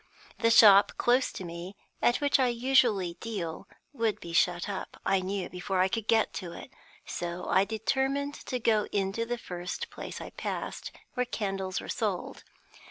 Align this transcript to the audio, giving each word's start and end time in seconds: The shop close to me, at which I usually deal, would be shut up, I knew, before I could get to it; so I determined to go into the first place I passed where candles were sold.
The 0.39 0.49
shop 0.49 0.93
close 0.97 1.31
to 1.33 1.43
me, 1.43 1.75
at 2.01 2.21
which 2.21 2.39
I 2.39 2.47
usually 2.47 3.17
deal, 3.19 3.67
would 3.93 4.19
be 4.19 4.33
shut 4.33 4.67
up, 4.67 4.99
I 5.05 5.19
knew, 5.19 5.47
before 5.47 5.79
I 5.79 5.89
could 5.89 6.07
get 6.07 6.33
to 6.41 6.53
it; 6.53 6.71
so 7.05 7.45
I 7.47 7.65
determined 7.65 8.33
to 8.47 8.57
go 8.57 8.87
into 8.91 9.27
the 9.27 9.37
first 9.37 9.91
place 9.91 10.19
I 10.19 10.31
passed 10.31 10.91
where 11.13 11.23
candles 11.27 11.79
were 11.79 11.87
sold. 11.87 12.43